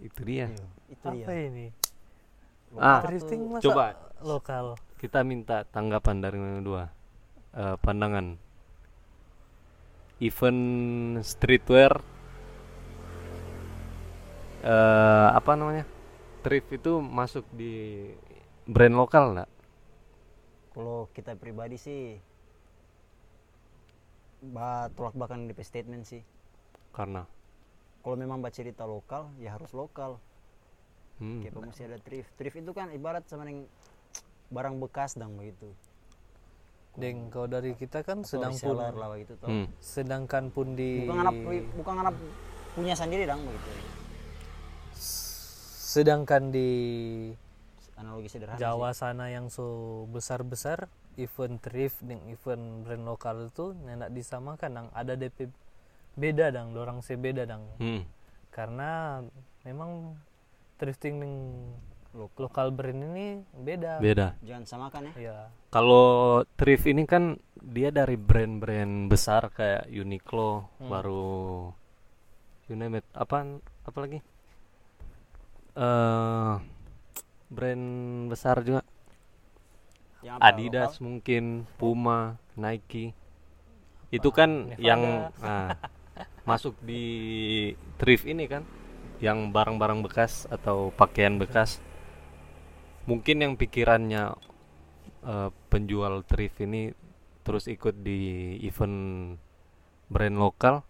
[0.00, 0.50] itu dia.
[0.88, 1.26] Itu Apa dia.
[1.46, 1.66] ini?
[2.78, 3.84] Ah, Thrifting masa coba
[4.22, 4.78] lokal.
[4.96, 6.90] kita minta tanggapan dari dua
[7.50, 8.38] Eh, pandangan
[10.22, 10.62] event
[11.24, 11.98] streetwear
[14.60, 15.84] eh apa namanya
[16.44, 18.04] thrift itu masuk di
[18.68, 19.50] brand lokal nggak
[20.70, 22.16] Kalau kita pribadi sih
[24.40, 26.22] ba tolak belakang di statement sih.
[26.96, 27.22] karena
[28.00, 30.16] Kalau memang baca cerita lokal, ya harus lokal.
[31.20, 32.30] hmm, Kayak mesti ada thrift.
[32.40, 33.68] Thrift itu kan ibarat sama dengan
[34.48, 35.68] barang bekas dong begitu.
[36.96, 39.46] Deng, kalau dari kita kan Atau sedang pun lah begitu toh.
[39.48, 41.34] hmm, sedangkan pun di Bukan anak
[41.76, 42.14] bukan anak
[42.74, 43.99] punya sendiri dong begitu.
[45.90, 46.70] Sedangkan di
[47.98, 48.62] Analogi sederhana.
[48.62, 50.86] Jawa sana yang so besar-besar
[51.18, 55.50] event thrift dengan event brand lokal itu nggak disamakan dang ada DP
[56.14, 58.02] beda dang dorang se beda dang hmm.
[58.54, 59.20] karena
[59.66, 60.14] memang
[60.78, 61.44] thrifting dengan
[62.10, 62.50] Lokal.
[62.50, 64.50] lokal brand ini beda beda sih.
[64.50, 65.12] Jangan samakan ya.
[65.20, 65.36] ya
[65.70, 71.70] kalau thrift ini kan dia dari brand-brand besar kayak Uniqlo baru
[72.66, 74.18] you name it apa apa lagi
[75.80, 76.54] eh
[77.50, 77.86] brand
[78.30, 78.84] besar juga.
[80.20, 81.04] Yang apa, Adidas lokal?
[81.08, 81.44] mungkin
[81.80, 83.16] Puma Nike.
[84.12, 84.84] Itu kan Nevada.
[84.84, 85.02] yang
[85.42, 85.74] ah,
[86.44, 87.04] masuk di
[87.96, 88.62] thrift ini kan?
[89.18, 91.82] Yang barang-barang bekas atau pakaian bekas.
[93.08, 94.36] Mungkin yang pikirannya
[95.24, 96.92] eh, penjual thrift ini
[97.40, 99.40] terus ikut di event
[100.12, 100.84] brand lokal.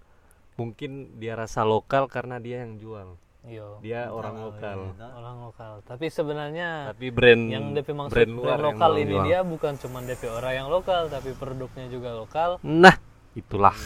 [0.58, 3.66] Mungkin dia rasa lokal karena dia yang jual iya.
[3.80, 4.92] Dia orang lokal.
[4.96, 5.72] Orang lokal.
[5.84, 9.24] Tapi sebenarnya tapi brand yang DP maksud brand brand, luar lokal ini jual.
[9.24, 12.60] dia bukan cuma DP orang yang lokal tapi produknya juga lokal.
[12.60, 12.96] Nah
[13.32, 13.76] itulah.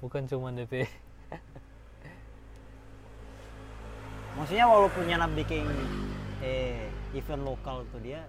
[0.00, 0.72] Bukan cuma DP
[4.38, 5.66] maksudnya walaupun Yana bikin
[6.40, 8.24] eh event lokal tuh dia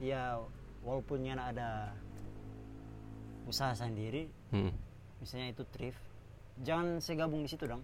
[0.00, 0.40] ya
[0.80, 1.92] walaupun Yana ada
[3.44, 4.70] usaha sendiri Hmm.
[5.18, 5.98] misalnya itu thrift
[6.62, 7.82] jangan saya gabung di situ dong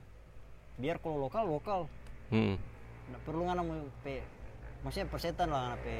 [0.76, 1.80] biar kalau lokal lokal
[2.32, 2.56] Hmm.
[3.12, 4.24] nggak perlu ngana mau pe
[4.80, 5.92] maksudnya persetan lah pe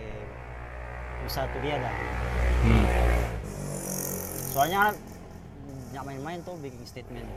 [1.22, 1.94] usaha tuh dia dah
[2.62, 2.86] Hmm.
[4.48, 4.94] soalnya kan
[5.92, 7.28] nggak main-main tuh bikin statement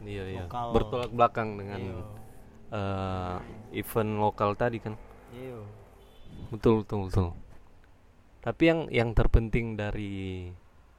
[0.00, 0.42] Iya iya.
[0.48, 0.66] Lokal.
[0.72, 1.80] Bertolak belakang dengan
[2.72, 3.36] eh,
[3.76, 4.96] event lokal tadi kan.
[5.28, 5.60] iya
[6.48, 7.28] Betul betul betul.
[8.40, 10.48] Tapi yang yang terpenting dari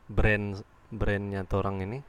[0.06, 0.62] brand
[0.94, 2.00] brandnya orang ini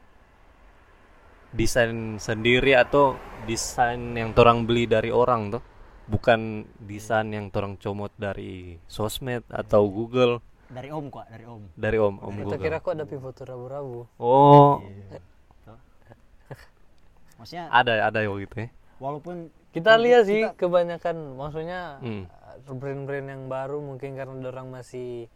[1.52, 5.62] desain sendiri atau desain yang orang beli dari orang tuh
[6.04, 11.98] bukan desain yang orang comot dari sosmed atau Google dari om kok dari om dari
[12.00, 12.64] om om kita Google.
[12.64, 14.80] kira kok ada foto rabu-rabu Oh,
[17.38, 18.68] maksudnya ada ada ya gitu ya.
[18.96, 22.24] walaupun kita lihat sih kita- kebanyakan maksudnya Hmm.
[22.30, 25.26] uh, brand-brand yang baru mungkin karena orang masih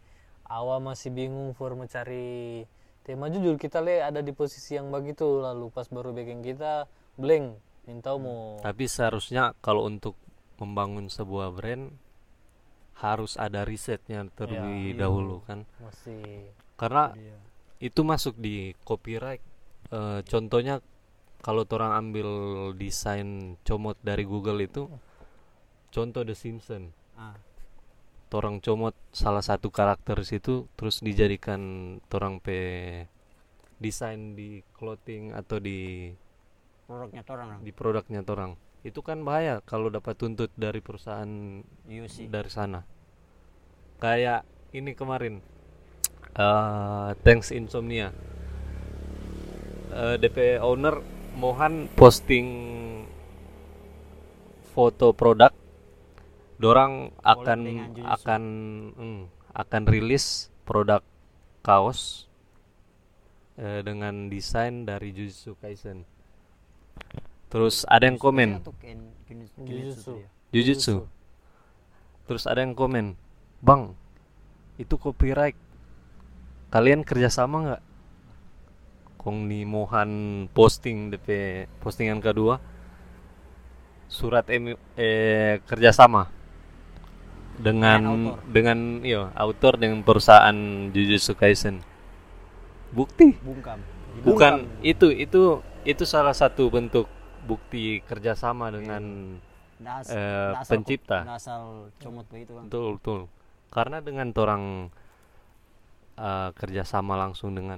[0.47, 2.63] awam masih bingung for mencari
[3.07, 7.55] tema jujur kita lihat ada di posisi yang begitu lalu pas baru bikin kita blank
[7.87, 10.19] minta mau Tapi seharusnya kalau untuk
[10.59, 11.95] membangun sebuah brand
[12.99, 15.07] harus ada risetnya terlebih iya.
[15.07, 15.63] dahulu kan.
[15.79, 17.37] masih Karena Iya.
[17.79, 19.39] itu masuk di copyright.
[19.87, 20.83] Eh, contohnya
[21.39, 22.29] kalau orang ambil
[22.75, 24.91] desain comot dari Google itu
[25.93, 26.91] contoh The Simpsons.
[27.15, 27.33] ah,
[28.27, 33.07] Torang comot salah satu karakter situ terus dijadikan torang pe
[33.79, 36.11] desain di clothing atau di
[36.83, 38.59] produknya orang di produknya torang.
[38.83, 42.83] Itu kan bahaya kalau dapat tuntut dari perusahaan iya sih dari sana.
[44.03, 44.43] Kayak
[44.75, 45.39] ini kemarin
[46.35, 48.11] eh Thanks Insomnia.
[49.97, 50.99] Eh, DP owner
[51.39, 52.47] Mohan posting
[54.73, 55.49] foto produk
[56.57, 57.59] dorang akan
[58.01, 58.43] akan
[58.97, 59.21] hmm,
[59.53, 61.01] akan rilis produk
[61.61, 62.25] kaos
[63.57, 66.05] eh, dengan desain dari Jujutsu Kaisen.
[67.47, 70.13] Terus ada yang komen ken- ken- Jujutsu.
[70.21, 70.29] Ya.
[70.53, 70.95] Jujutsu.
[72.27, 73.15] Terus ada yang komen,
[73.63, 73.95] Bang,
[74.75, 75.55] itu copyright.
[76.67, 77.83] Kalian kerjasama nggak?
[79.15, 81.27] Kong ni Mohan posting DP
[81.83, 82.63] postingan kedua
[84.07, 86.36] surat eh, kerjasama
[87.57, 88.37] dengan Dengan author.
[88.47, 90.57] dengan iya autor dengan perusahaan
[90.89, 91.81] Jujutsu Kaisen.
[92.89, 93.79] Bukti bungkam
[94.17, 97.05] bukan itu itu itu salah satu bentuk
[97.43, 99.03] bukti kerjasama dengan
[99.77, 101.13] Nggak as- Eh, nggak asal pencipta.
[101.13, 101.61] kok- nggak asal
[101.97, 103.19] comot begitu kan Betul betul.
[103.67, 104.63] Karena dengan orang
[106.17, 107.77] uh, kerjasama langsung dengan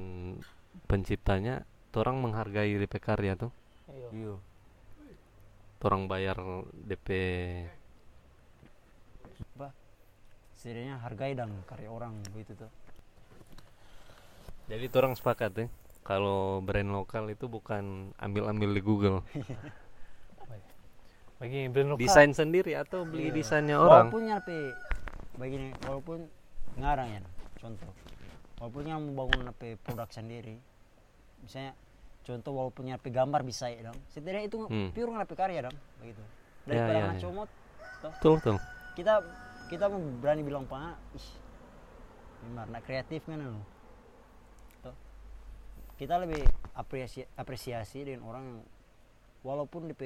[0.86, 3.52] penciptanya, orang menghargai DP karya tuh.
[3.90, 4.08] iya.
[4.16, 4.36] iya
[5.80, 6.40] Orang bayar
[6.74, 7.08] DP.
[10.60, 12.70] Setidaknya hargai dan karya orang begitu tuh
[14.68, 15.66] Jadi orang sepakat ya.
[16.04, 19.18] Kalau brand lokal itu bukan ambil-ambil di Google,
[21.40, 24.10] bagi brand lokal desain sendiri atau beli desainnya orang.
[24.12, 24.56] walaupun nyampe
[25.38, 26.18] begini walaupun
[26.76, 27.20] ngarang ya
[27.56, 27.90] contoh
[28.60, 30.60] walaupun yang mau bangun apa produk sendiri
[31.40, 31.72] misalnya
[32.22, 34.90] contoh walaupun nyampe gambar bisa ya dong setidaknya itu Hmm.
[34.92, 36.22] pure ngapain karya dong begitu
[36.68, 37.22] Ya, daripada ya, anak ya.
[37.24, 37.50] comot
[38.00, 38.56] Betul betul.
[38.94, 39.14] kita
[39.70, 41.28] kita mau berani bilang pak ih
[42.42, 43.62] gimana kreatif kan lo
[46.00, 46.40] kita lebih
[46.74, 48.60] apresiasi apresiasi dengan orang yang
[49.44, 50.04] walaupun DP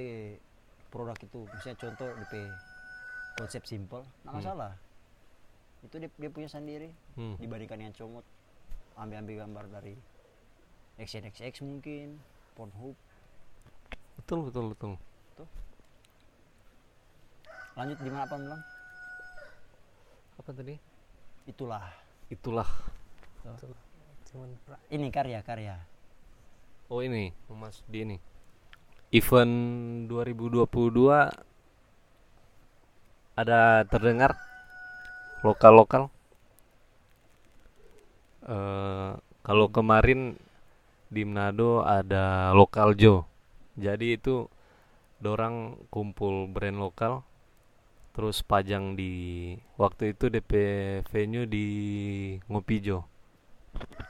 [0.89, 2.33] produk itu misalnya contoh DP
[3.37, 4.41] konsep simple nggak Hmm.
[4.41, 4.73] masalah.
[5.85, 6.89] Itu dia, dia punya sendiri.
[7.13, 7.37] Hmm.
[7.37, 8.25] dibandingkan yang comot
[8.97, 9.93] ambil ambil gambar dari
[10.97, 12.17] XNXX mungkin
[12.57, 12.97] Pornhub.
[14.17, 14.93] Betul betul betul.
[17.73, 18.61] lanjut di mana apa bilang
[20.39, 20.75] Apa tadi?
[21.43, 21.91] itulah
[22.31, 22.67] Itulah.
[24.31, 24.49] cuman
[24.89, 25.75] ini karya karya
[26.91, 28.17] Oh ini, Mas di ini.
[29.09, 29.53] Event
[30.09, 30.67] 2022
[33.33, 34.37] ada terdengar
[35.41, 36.13] lokal-lokal.
[38.45, 39.11] Eh
[39.43, 40.37] kalau kemarin
[41.09, 43.25] di Manado ada lokal Jo.
[43.73, 44.45] Jadi itu
[45.17, 47.25] dorang kumpul brand lokal
[48.13, 49.11] terus pajang di
[49.75, 50.51] waktu itu DP
[51.09, 51.67] venue di
[52.45, 53.09] Ngopijo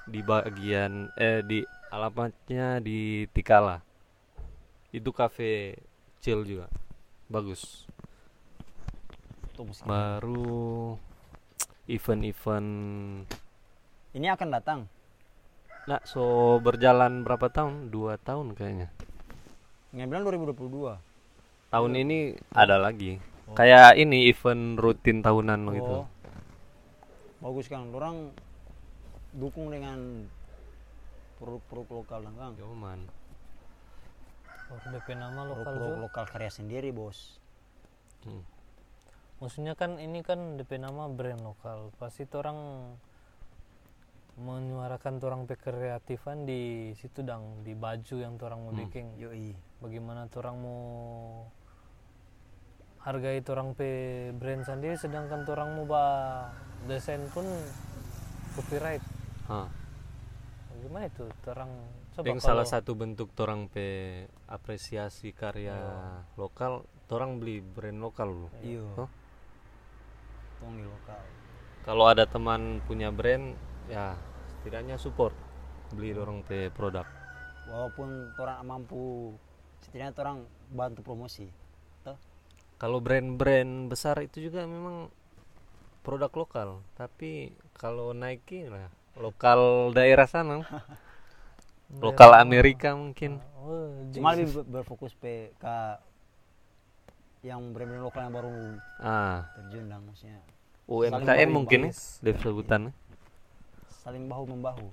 [0.04, 3.80] di bagian eh di alamatnya di Tikala.
[4.92, 5.80] Itu cafe
[6.20, 6.68] chill juga.
[7.32, 7.88] Bagus.
[9.88, 10.98] Baru
[11.88, 12.70] event-event.
[14.14, 14.80] Ini akan datang?
[15.88, 17.90] Nah so berjalan berapa tahun?
[17.90, 18.90] Dua tahun kayaknya.
[19.94, 21.14] Nggak bilang 2022
[21.74, 23.18] tahun ini ada lagi.
[23.52, 26.08] Kayak ini event rutin tahunan gitu.
[26.08, 26.08] Oh.
[27.44, 27.92] Bagus kan.
[27.92, 28.32] Orang
[29.36, 30.32] dukung dengan
[31.44, 32.56] produk-produk lokal kan.
[32.56, 33.00] Yoman.
[34.72, 36.00] Oh, DP nama lokal tuh.
[36.00, 37.38] lokal karya sendiri bos.
[38.24, 38.42] Hmm.
[39.44, 41.92] Maksudnya kan ini kan DP nama brand lokal.
[42.00, 42.90] Pasti orang
[44.34, 49.20] menyuarakan orang kreatifan di situ dang di baju yang orang mau bikin.
[49.20, 49.54] Yoi.
[49.84, 50.82] Bagaimana orang mau
[53.04, 56.06] hargai orang pe brand sendiri sedangkan orang mau ba
[56.88, 57.44] desain pun
[58.56, 59.04] copyright.
[59.52, 59.68] Ah.
[60.80, 61.72] Gimana itu orang
[62.16, 65.76] coba Yang salah satu bentuk orang pe apresiasi karya
[66.40, 68.52] lokal, orang beli brand lokal loh.
[68.64, 69.08] Iya.
[70.60, 71.20] Tong di lokal.
[71.84, 73.56] Kalau ada teman punya brand,
[73.92, 74.16] ya
[74.60, 75.36] setidaknya support
[75.92, 77.04] beli orang pe produk.
[77.68, 79.36] Walaupun orang mampu
[79.84, 81.63] setidaknya orang bantu promosi.
[82.82, 85.08] Kalau brand-brand besar itu juga memang
[86.04, 90.66] produk lokal, tapi kalau Nike lah lokal daerah sana,
[92.06, 93.40] lokal Amerika mungkin.
[93.64, 95.76] Oh, Cuma lebih ber- berfokus pe ke
[97.44, 98.52] yang brand-brand lokal yang baru
[99.00, 100.40] Ah, terjun dan maksudnya
[100.88, 102.20] UMKM mungkin ya, bagus.
[102.20, 102.92] Dev sebutannya.
[104.04, 104.86] saling bahu membahu.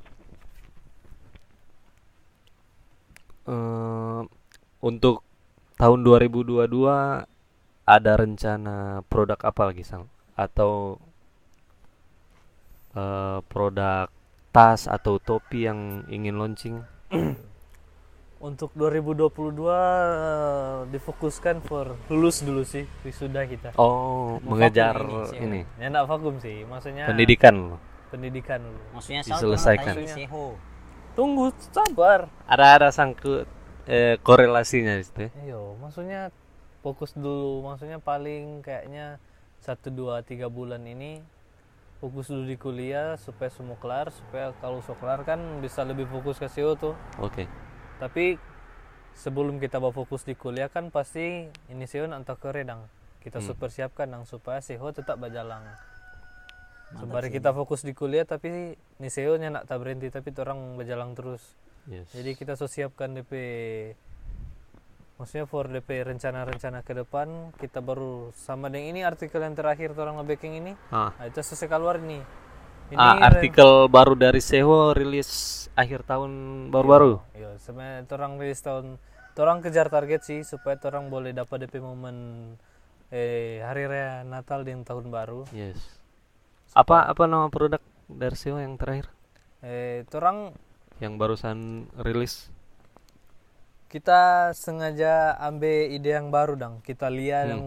[3.50, 4.22] Eh,
[4.80, 5.26] untuk
[5.80, 7.26] tahun 2022
[7.90, 10.06] ada rencana produk apa lagi sang
[10.38, 11.02] atau
[12.94, 14.06] eh, produk
[14.54, 16.76] tas atau topi yang ingin launching
[18.40, 23.76] Untuk 2022 eh, difokuskan for lulus dulu sih wisuda kita.
[23.76, 28.80] oh Mau mengejar ini sih, ini Ya enggak vakum sih, maksudnya pendidikan loh pendidikan dulu.
[28.98, 29.94] Maksudnya Diselesaikan.
[31.14, 32.30] Tunggu, sabar.
[32.46, 33.46] ada ada sangkut
[33.86, 35.30] eh, korelasinya di situ ya?
[35.42, 36.30] Ayo, maksudnya
[36.80, 39.20] fokus dulu, maksudnya paling kayaknya
[39.60, 41.20] satu dua tiga bulan ini
[42.00, 46.40] fokus dulu di kuliah supaya semua kelar, supaya kalau sudah kelar kan bisa lebih fokus
[46.40, 46.96] ke SEO tuh.
[47.20, 47.44] oke
[48.00, 48.40] Tapi
[49.12, 52.88] sebelum kita bawa fokus di kuliah kan pasti ini SEO nanti ke redang.
[53.20, 53.52] Kita Hmm.
[53.52, 55.60] persiapkan dang supaya SEO tetap berjalan.
[56.96, 61.12] Sembari kita fokus di kuliah tapi ini SEO nya nak tak berhenti tapi orang berjalan
[61.12, 61.44] terus.
[61.86, 62.08] yes.
[62.16, 63.32] Jadi kita so siapkan DP
[65.20, 70.16] maksudnya for DP rencana-rencana ke depan kita baru sama dengan ini artikel yang terakhir orang
[70.16, 70.72] nge-backing ini.
[70.88, 72.24] Ah, nah, itu selesai keluar ini.
[72.88, 76.32] Ini ah, artikel baru dari Seho rilis akhir tahun
[76.72, 77.20] baru-baru.
[77.36, 78.96] Iya, sebenarnya orang rilis tahun
[79.36, 82.16] orang kejar target sih supaya orang boleh dapat DP momen
[83.12, 85.44] eh hari raya Natal dan tahun baru.
[85.52, 86.00] yes.
[86.72, 89.12] Apa apa nama produk dari Seho yang terakhir?
[89.60, 90.56] Eh orang
[90.96, 92.48] yang barusan rilis
[93.90, 97.52] kita sengaja ambil ide yang baru dong kita lihat Hmm.
[97.52, 97.64] yang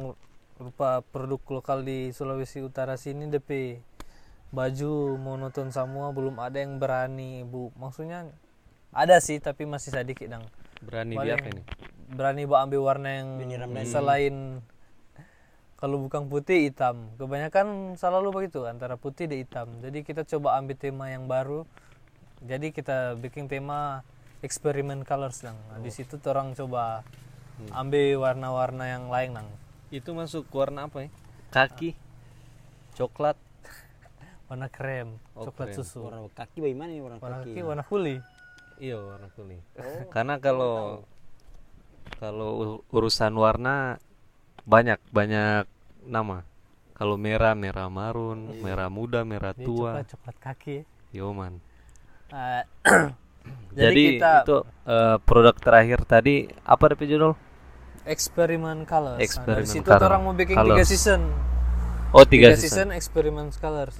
[0.55, 3.81] rupa produk lokal di Sulawesi Utara sini DP
[4.53, 7.73] baju monoton semua belum ada yang berani bu.
[7.75, 8.29] Maksudnya
[8.93, 10.45] ada sih tapi masih sedikit dong
[10.79, 11.61] berani Paling apa ini?
[12.13, 13.27] berani bu ambil warna yang
[13.83, 14.61] selain
[15.75, 17.11] kalau bukan putih hitam.
[17.19, 19.67] Kebanyakan selalu begitu antara putih dan hitam.
[19.83, 21.67] Jadi kita coba ambil tema yang baru.
[22.39, 23.99] Jadi kita bikin tema
[24.43, 27.01] eksperimen colors dong Nah, di situ orang coba
[27.71, 29.47] ambil warna-warna yang lain nang.
[29.87, 31.09] Itu masuk warna apa ya?
[31.49, 31.93] Kaki.
[32.93, 33.37] Coklat.
[34.51, 35.77] Warna krem Oh, coklat krem.
[35.79, 36.03] susu.
[36.03, 37.49] Warna kaki bagaimana nih warna warna kaki?
[37.53, 38.15] kaki warna kuli.
[38.77, 39.61] Iya warna kuning
[40.13, 41.05] karena kalau
[42.19, 44.01] kalau u- urusan warna
[44.65, 45.63] banyak banyak
[46.03, 46.43] nama.
[46.93, 49.97] Kalau merah merah marun merah muda merah Ini tua.
[49.97, 50.75] coklat coklat kaki
[51.11, 51.57] yoman
[52.29, 52.65] Ah,
[53.73, 57.33] jadi, kita itu eh, produk terakhir tadi apa DP judul?
[58.03, 59.17] Eksperimen colors.
[59.17, 60.87] Nah, dari situ color- orang mau bikin tiga colors.
[60.87, 61.21] season.
[62.13, 63.97] Oh tiga, season, eksperimen colors.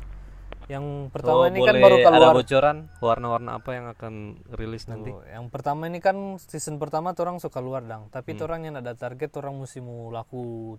[0.70, 4.14] Yang Oh, pertama ini kan baru ada keluar bocoran warna-warna apa yang akan
[4.54, 5.12] rilis nanti?
[5.12, 8.08] Oh, yang pertama ini kan season pertama orang suka keluar dang.
[8.08, 10.78] Tapi orang yang ada target orang mesti mau laku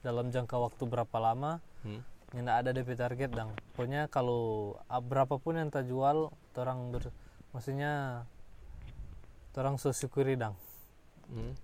[0.00, 2.00] dalam jangka waktu berapa lama Hmm.
[2.32, 3.52] yang ada DP target dang.
[3.74, 4.40] Pokoknya kalau
[4.86, 7.08] ah, berapapun yang tak jual orang ber
[7.50, 8.24] maksudnya
[9.52, 10.54] orang so syukuri dang.
[11.26, 11.54] Hmm.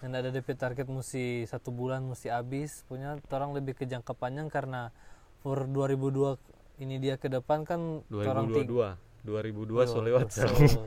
[0.00, 4.46] yang ada DP target mesti satu bulan mesti habis punya orang lebih ke jangka panjang
[4.46, 4.92] karena
[5.40, 6.36] for 2002
[6.78, 10.44] ini dia ke depan kan orang ting- 2022 2002 so lewat So,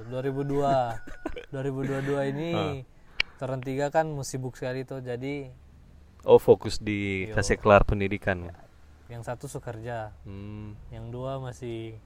[0.07, 2.49] 2002 2022 ini
[3.37, 5.49] orang tiga kan mau sibuk sekali tuh jadi
[6.23, 8.53] oh fokus di kasih kelar pendidikan.
[9.09, 10.13] Yang satu suka kerja.
[10.21, 10.77] Hmm.
[10.89, 11.97] yang dua masih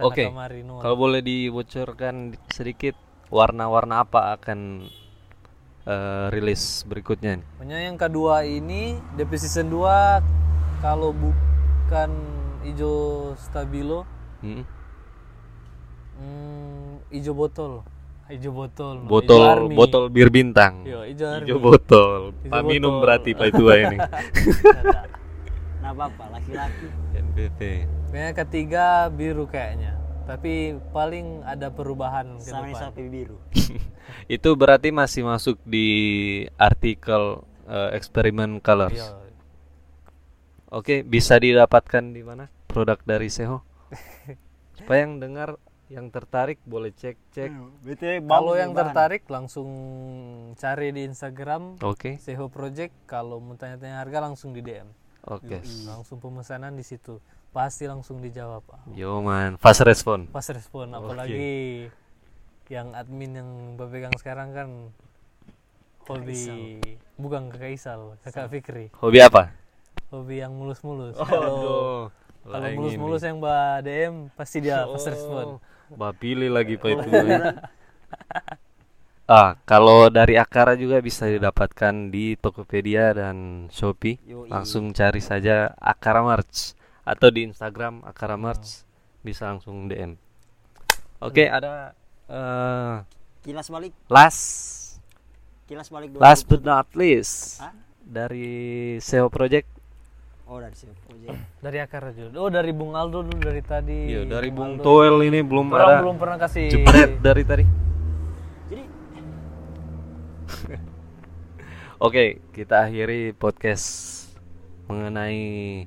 [0.00, 0.28] Oke.
[0.28, 0.80] nuan.
[0.80, 2.94] Kalau boleh dibocorkan sedikit
[3.28, 4.86] warna-warna apa akan
[5.82, 7.46] eh, rilis berikutnya nih?
[7.56, 12.10] Pokoknya yang kedua ini DP season 2 kalau bukan
[12.62, 12.92] ijo
[13.36, 14.04] stabilo
[14.40, 14.64] Hmm.
[16.16, 17.84] hmm, ijo botol
[18.30, 19.04] ijo botol no.
[19.04, 19.74] Ijo Botol army.
[19.74, 20.86] botol bir bintang.
[20.86, 21.26] Yo, ijo.
[21.28, 22.32] Hijau botol.
[22.40, 23.02] Hijau Pak minum botol.
[23.02, 23.98] berarti Pak tua ini.
[25.82, 27.60] nah bapak laki-laki NPT.
[28.10, 29.94] Pokoknya ketiga biru kayaknya
[30.26, 33.38] tapi paling ada perubahan ke sama depan sapi biru
[34.26, 35.86] Itu berarti masih masuk di
[36.58, 38.98] artikel eh, eksperimen colors.
[38.98, 39.06] Yo,
[40.70, 42.46] Oke, bisa didapatkan di mana?
[42.70, 43.62] Produk dari Seho.
[44.78, 45.58] Supaya yang dengar
[45.90, 47.50] yang tertarik boleh cek-cek.
[47.82, 48.94] BTW kalau yang bahan.
[48.94, 49.70] tertarik langsung
[50.54, 52.22] cari di Instagram Oke.
[52.22, 54.86] Seho Project kalau mau tanya-tanya harga langsung di DM
[55.26, 55.58] Oke.
[55.90, 57.18] langsung pemesanan di situ
[57.50, 58.62] pasti langsung dijawab
[58.94, 60.30] Yo man, fast respon.
[60.30, 61.90] pas respon apalagi
[62.70, 64.68] yang admin yang berpegang sekarang kan
[66.06, 66.78] hobi
[67.18, 68.86] bukan kakak Isal kakak Fikri.
[69.02, 69.50] Hobi apa?
[70.10, 71.14] hobi yang mulus-mulus.
[71.18, 71.54] Oh, kalau
[72.42, 75.62] kalau mulus-mulus yang mbak DM pasti dia pas respon.
[75.90, 77.10] Bah pilih lagi Pak itu.
[79.30, 84.18] ah, kalau dari Akara juga bisa didapatkan di Tokopedia dan Shopee.
[84.26, 84.50] Yoi.
[84.50, 88.84] Langsung cari saja Akara Merch atau di Instagram Akara Merch
[89.20, 90.16] bisa langsung DM.
[91.18, 91.92] Oke, ada
[92.26, 92.96] eh
[93.40, 94.42] kilas balik last
[95.64, 97.72] kilas balik dua last but not least Hah?
[98.00, 98.50] dari
[98.98, 99.64] SEO Project.
[100.44, 104.26] oh dari siapa project dari akar aja oh dari Bung Aldo dulu dari tadi Iya,
[104.26, 104.82] dari Bung Aldo.
[104.82, 107.64] Toel ini belum Orang ada belum pernah kasih jebret dari tadi.
[108.66, 108.82] jadi
[112.00, 113.86] Oke, kita akhiri podcast
[114.86, 115.84] mengenai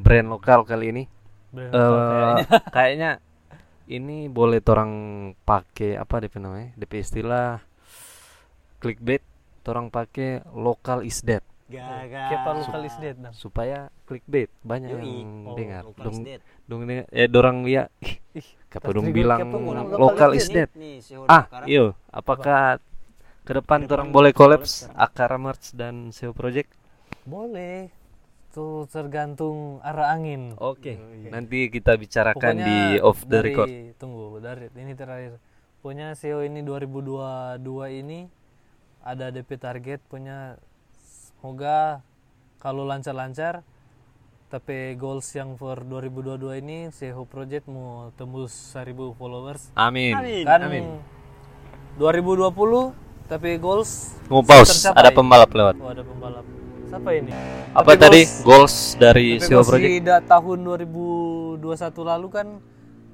[0.00, 1.04] brand lokal kali ini.
[1.52, 2.44] Brand Eh, lokal kayaknya.
[2.76, 3.10] kayaknya
[3.86, 4.92] ini boleh orang
[5.42, 6.68] pakai apa DP namanya?
[6.74, 7.60] DP istilah
[8.80, 9.20] clickbait,
[9.68, 13.30] orang pakai local is dead gagal Kepa lokal is dead nah.
[13.30, 14.98] supaya clickbait banyak Yoi.
[14.98, 15.12] yang
[15.46, 15.82] Oh, dengar.
[15.86, 16.18] Local Dong,
[16.66, 19.38] dong dengar- eh dorang ya ih, Kapa dong bilang
[19.94, 20.66] lokal is dead.
[20.74, 20.98] nih
[21.30, 22.82] Ah, iyo, apakah
[23.46, 26.74] ke depan orang boleh collabs Akara Merch dan SEO Project?
[27.22, 27.92] boleh
[28.50, 33.68] tuh tergantung arah angin Oke, nanti kita bicarakan Pokoknya di off the dari- record.
[33.96, 35.38] Tunggu, dari ini terakhir.
[35.78, 37.62] Punya SEO ini 2022
[37.94, 38.26] ini
[39.00, 40.60] ada DP target punya
[41.00, 42.04] semoga
[42.58, 43.64] kalau lancar-lancar
[44.46, 49.70] tapi goals yang for 2022 ini SEO project mau tembus 1000 followers.
[49.72, 50.12] Amin.
[50.12, 50.42] Amin.
[50.42, 50.84] Kan Amin.
[51.96, 52.92] 2020
[53.24, 54.98] tapi goals Mau pause, tercapai.
[54.98, 55.74] ada pembalap lewat.
[55.76, 56.44] Oh, ada pembalap.
[56.90, 57.30] Siapa ini?
[57.70, 59.90] Apa Tapi tadi goals- goals dari tapi kalau Project?
[59.94, 61.62] di tahun 2021
[62.04, 62.46] lalu kan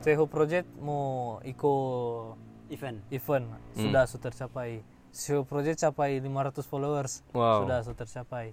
[0.01, 1.05] Seho Project mau
[1.43, 4.81] ikut event event sudah sudah tercapai.
[5.13, 7.65] SEO Project capai 500 followers Wow.
[7.65, 8.47] sudah sudah tercapai.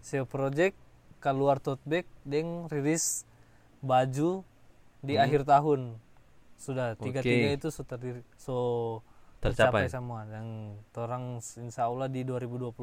[0.00, 0.74] SEO Project
[1.18, 3.22] keluar tote bag deng rilis
[3.78, 4.42] baju
[4.98, 5.94] di akhir tahun
[6.56, 7.98] sudah tiga tiga itu sudah
[8.36, 8.56] so
[9.38, 9.86] Tercapai.
[9.86, 12.74] tercapai semua dan orang insya Allah di 2022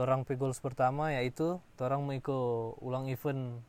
[0.00, 3.60] torang pe goals pertama yaitu torang mau ikut ulang event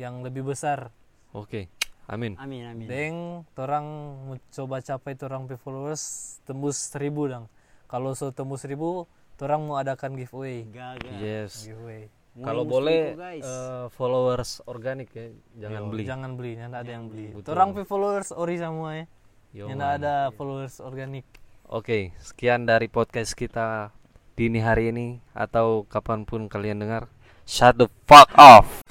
[0.00, 0.88] yang lebih besar
[1.36, 1.68] Oke.
[2.08, 2.40] Amin.
[2.40, 3.16] amin amin Deng,
[3.52, 3.84] torang
[4.24, 7.44] mau coba capai torang pe followers tembus 1000 dang.
[7.84, 9.04] Kalau so tembus 1000,
[9.36, 10.64] torang mau adakan giveaway.
[10.72, 11.68] gagal Yes.
[11.68, 12.08] Giveaway.
[12.40, 13.44] Kalau boleh ikut, guys.
[13.44, 15.28] eh, followers organik ya,
[15.68, 16.02] jangan Yo, beli.
[16.08, 17.26] Jangan beli, ada yang beli.
[17.36, 17.44] Betul.
[17.52, 19.04] Torang pe followers ori semua ya.
[19.52, 20.00] Yo, man.
[20.00, 21.28] ada followers organik.
[21.68, 23.92] Oke, sekian dari podcast kita
[24.38, 27.10] dini hari ini atau kapan pun kalian dengar.
[27.42, 28.86] Shut the fuck off.